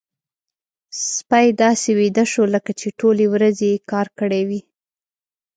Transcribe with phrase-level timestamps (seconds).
[1.13, 4.61] سپی داسې ویده شو لکه چې ټولې ورځې يې کار کړی وي.